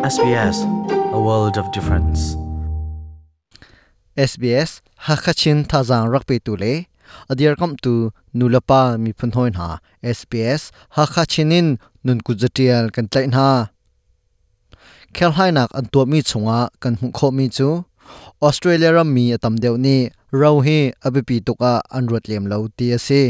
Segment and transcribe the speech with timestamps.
[0.00, 0.64] SBS
[1.12, 2.32] a world of difference.
[4.16, 6.88] SBS hakachin thazang rakpe tule,
[7.28, 9.68] adir kam tu nulapa mi phun hoin ha
[10.00, 13.68] SBS hakachinin nun kujatial kan Tlain Ha
[15.12, 17.84] khel hai nak an to mi chunga kan hu kho mi chu
[18.40, 19.96] Australia ram mi atam deu ni
[20.32, 23.22] rau hi abipi tuka an rot lem lo ti ase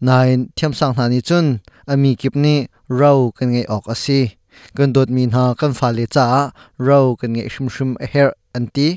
[0.00, 1.60] nine thiam sang thani chun
[1.92, 2.54] ami kipni
[3.00, 4.20] rau kan ngai ok ase
[4.76, 6.26] kan dot min ha, kan fa le cha
[6.78, 8.88] rau kan ngai shum shum a her anti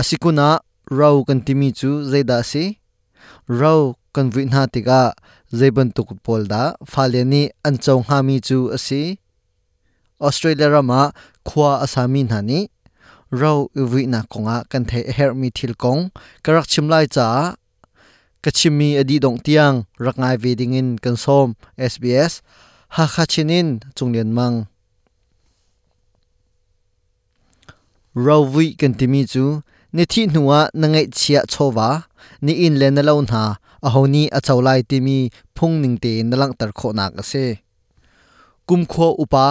[0.00, 0.48] asikuna
[0.90, 2.64] rau kan timi chu zaida si.
[3.60, 3.80] Rau
[4.14, 5.02] kan vi na tika
[5.58, 6.62] zaiban tuk pol da.
[6.92, 9.02] Fa le ni an chong ha mi chu asi
[10.26, 11.00] australia rama
[11.48, 12.60] khwa asami na ni.
[13.40, 16.10] Rau vi na konga kan the her mi thil kong.
[16.44, 17.26] Karak chimlai cha
[18.42, 22.40] kachimi adi dong tiang rangai veding in kan som sbs
[22.96, 24.52] ฮาคาชินินจงเลียนมัง
[28.22, 29.44] เราวิกันติมีจู
[29.94, 31.88] ในที่หนัวนังไอเชียโชวา
[32.44, 33.42] นี่อินเลนนเลานา
[33.84, 35.18] อหนี้อาเจ้าไลติมี
[35.56, 37.32] พุงหนึ่งเตนนั่งตัดโคนักเซ
[38.68, 39.46] กุมขัวอุปา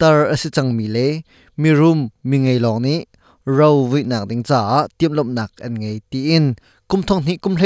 [0.00, 0.98] ตาร์อสิจังมีเล
[1.60, 2.98] มีรุมมีไงลองนี้
[3.54, 4.60] เราวิหนักดิงจ้า
[4.96, 6.44] เตรียมลบหนักอันไงตีอิน
[6.90, 7.64] กุมทองนี้กุมเล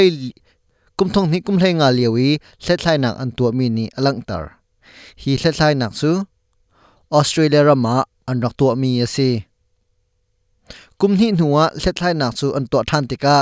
[0.97, 2.29] กุมทองนี้กุมเลงาเลียวอี
[2.63, 4.58] เซตไลหนักอันตัวมีนี้อลังตาร์
[5.21, 6.11] hi hlethlai nak chu
[7.11, 7.95] Australia rama
[8.29, 9.29] an rak tu mi ase
[10.99, 13.35] kum ni nuwa hlethlai nak chu an to than tika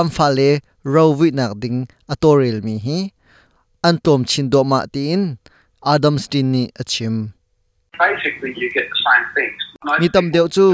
[0.00, 0.50] am fa le
[0.94, 1.04] ro
[1.38, 1.78] nak ding
[2.12, 2.98] atoril mi hi.
[3.82, 5.38] An tom chin do ma tin
[5.92, 7.32] adam stin ni achim
[7.98, 9.60] basically you get the same things.
[10.00, 10.66] mi tam deu chu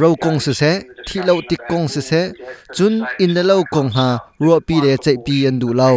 [0.00, 0.72] ro kong se se
[1.06, 2.22] thi lo tik kong se se.
[2.76, 4.08] Chun in le lo kong ha
[4.40, 5.96] ro pi le chei pi an du lau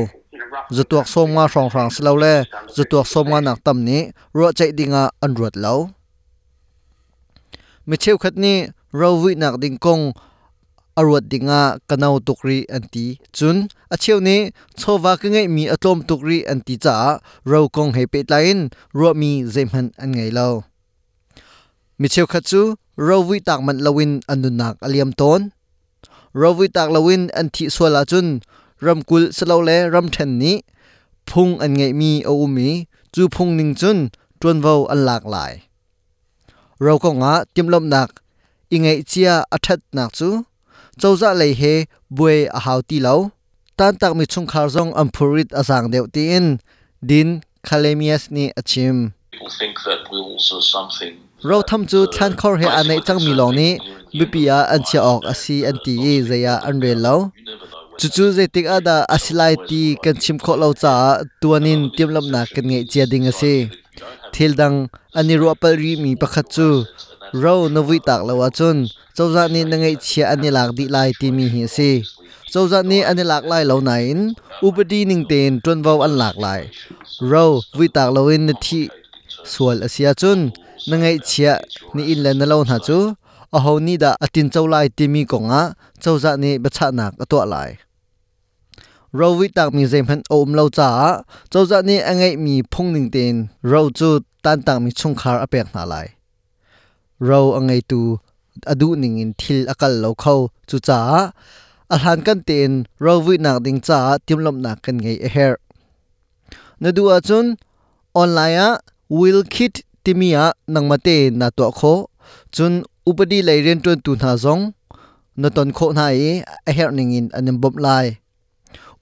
[0.75, 2.45] zatuak som nga rong rang slo le.
[2.75, 4.11] Zatuak som nga nak tam ni.
[4.35, 5.91] Ro chei dinga an ruat lo.
[7.87, 10.11] Mi cheu khat ni ro wi nak ding kong
[10.99, 16.75] arwat dinga kanau tukri anti chun, a ni chowa ka ngai mi atlom tukri anti
[16.83, 17.21] cha.
[17.45, 20.67] Ro kong he pe line ro mi zemhan an ngai lo.
[21.99, 25.41] Mi cheu khat chu ro wi tak man lawin anunak aliam ton.
[26.33, 28.27] Ro wi tak lawin anti swala chun.
[28.85, 30.55] รำกุลสลาเลรำเทนนี้
[31.29, 32.69] พุงอันไงมีเอาอุมี
[33.13, 33.97] จูพุงหนึ่งจุน
[34.41, 35.53] จวนเวาอันหลากหลาย
[36.83, 38.09] เราก็งะติมลมหนัก
[38.71, 40.29] อีไงเจียอัทัดหนักจู
[40.97, 41.61] เจ้าจะเลยเฮ
[42.17, 43.13] บวยอาหาวตีเลา
[43.79, 46.45] ตานตักมีชุงคาร์ซองอัมพูริตอาสังเดวตีน
[47.09, 47.27] ดิน
[47.67, 48.97] คาเลมียสนี่อชิม
[51.45, 53.71] เราทำจูทันคอร์เฮอันในจังมีลองนี้
[54.17, 57.13] บิปิยาอันเชียออกอาซีอันตีเยเซียอันเรลเลา
[57.99, 60.93] chu chu ze tik ada asilai ti kan chim kho lo cha
[61.41, 63.53] tuanin timlam na kan ngei chia ding ase
[64.33, 64.77] thil dang
[65.19, 66.67] ani ro pal ri mi pakhat chu
[67.43, 68.77] ro na vui tak lawa chun
[69.17, 71.91] chawza ni na ngai chia ani lak di lai ti mi hi ase
[72.51, 74.21] chawza ni ani lak lai lo na in
[74.67, 76.61] upadi ning ten tron vau an lak lai
[77.31, 77.45] ro
[77.77, 78.81] vui tak lo in na thi
[79.51, 80.39] sual asia chun
[80.89, 81.53] na ngai chia
[81.95, 82.99] ni in la na lo na chu
[89.15, 90.91] เราวิตักมีเซมพันโอมเราจ๋า
[91.49, 93.35] เจ้าจะนี่ไงมีพงหนึ่งเตน
[93.69, 94.09] เราจู
[94.43, 95.95] ตันต่างมีชงคารอเปียกนาไล
[97.25, 98.01] เราไงตู
[98.69, 100.35] อดูหนึ่งอินทิลอากาศเราเข้า
[100.69, 100.99] จูจ้า
[101.91, 105.61] อาหารกันเตนเราวิหนักดิงจ้าทิมลมหนักกันไงเอเฮร์
[106.83, 107.45] นดูอาจุน
[108.15, 108.69] ออนไลน์อะ
[109.19, 111.81] วิลคิดทิมีอะนังมาเตนนาตัวโค
[112.55, 112.73] จุน
[113.07, 114.59] อุปดีไลเรียนจนตูนาซง
[115.41, 116.07] นตอนโคนา
[116.63, 117.89] เอเฮร์หนึ่งอินอันนบมไล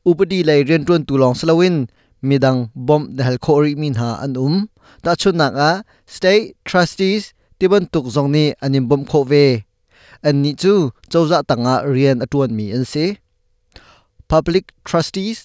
[0.05, 1.89] upadi leiren tun tu long slawin
[2.21, 4.55] midang bom dal kho min ha an um.
[5.03, 9.45] Ta chun a, state trustees tiban tuk zong ni anim bom kho ve.
[10.27, 10.73] An ni chu
[11.11, 13.05] chawza tanga rian atuan mi an se.
[14.31, 15.39] Public trustees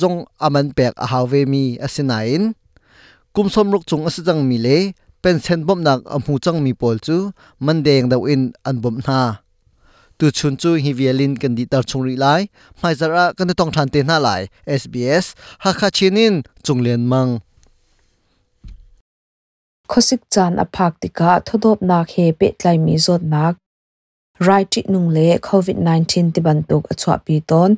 [0.00, 2.42] zong aman pek a hawe mi asinain
[3.34, 4.78] kumsom ruk chung asijang mi le.
[5.22, 7.16] Pension bom nak amhu chang mi pol chu.
[7.64, 9.43] Mandeng daw in an bom na
[10.18, 12.42] tu chun chu hi vialin kan di tar chung ri lai
[12.82, 14.42] mai zara kan tong than te na lai
[14.80, 15.24] sbs
[15.62, 16.34] ha kha chinin
[16.64, 17.32] chunglen mang
[19.88, 23.54] khosik chan aphak tika thodop nak he pe tlai mi zot nak.
[24.40, 27.70] Right ti nung le covid 19 ti ban tok achwa pi ton.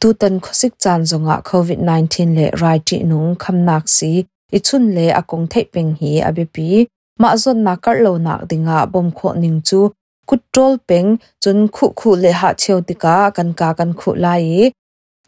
[0.00, 4.12] Tu tan khosik chan zonga covid 19 le right ti nung kham nak si
[4.52, 6.68] ichun le akong thei peng hi abepi
[7.20, 9.80] ma zon na kar lo nak dinga bom kho ning chu
[10.28, 11.08] kutrol peng
[11.42, 14.64] chun khu khu le ha cheu tika kan ka kan khu lai e.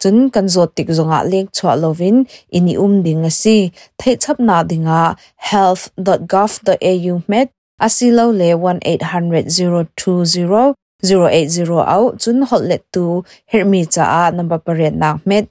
[0.01, 2.17] chun kan zot tik zonga lek chwa lovin
[2.57, 3.57] ini um ding asi
[3.99, 5.01] thei chap na dinga
[5.49, 7.47] health.gov.au met
[7.85, 15.17] asilo le 1800 020 080 au, chun hotlet tu hermi cha a number pariat nak
[15.25, 15.45] met.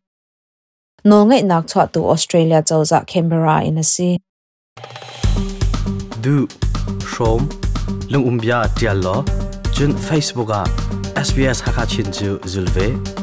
[1.05, 4.19] No ngai nak chwa tu australia chawza canberra in a si.
[6.23, 6.47] Du
[7.13, 7.70] Shom
[8.11, 9.25] Lung Umbia Tialo
[9.73, 10.65] Chun Facebook a
[11.15, 13.20] SBS Hakachin Chu Zulve